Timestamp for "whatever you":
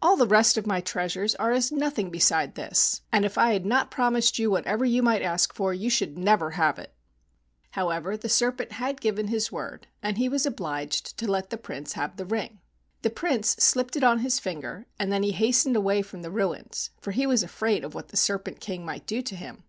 4.50-5.02